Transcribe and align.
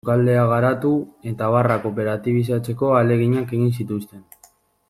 Sukaldea 0.05 0.45
garatu 0.51 0.93
eta 1.31 1.49
barra 1.57 1.77
kooperatibizatzeko 1.85 2.93
ahaleginak 2.97 3.55
egin 3.59 3.73
zituzten. 3.81 4.29